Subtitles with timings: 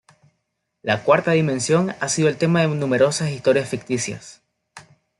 [0.81, 4.41] La cuarta dimensión ha sido el tema de numerosas historias ficticias.